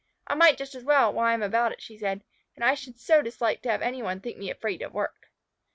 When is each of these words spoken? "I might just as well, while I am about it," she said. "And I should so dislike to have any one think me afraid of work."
"I 0.25 0.33
might 0.33 0.57
just 0.57 0.73
as 0.73 0.83
well, 0.83 1.13
while 1.13 1.27
I 1.27 1.33
am 1.35 1.43
about 1.43 1.71
it," 1.73 1.79
she 1.79 1.95
said. 1.95 2.23
"And 2.55 2.65
I 2.65 2.73
should 2.73 2.97
so 2.99 3.21
dislike 3.21 3.61
to 3.61 3.69
have 3.69 3.83
any 3.83 4.01
one 4.01 4.19
think 4.19 4.35
me 4.35 4.49
afraid 4.49 4.81
of 4.81 4.95
work." 4.95 5.29